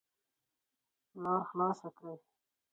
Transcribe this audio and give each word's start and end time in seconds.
لار 1.21 1.41
خلاصه 1.49 1.89
کړئ 1.97 2.17